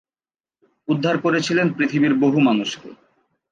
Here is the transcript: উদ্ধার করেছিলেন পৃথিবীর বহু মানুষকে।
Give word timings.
উদ্ধার 0.87 1.15
করেছিলেন 1.17 1.67
পৃথিবীর 1.73 2.13
বহু 2.13 2.37
মানুষকে। 2.39 2.89